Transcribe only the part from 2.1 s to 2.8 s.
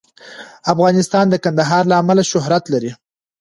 شهرت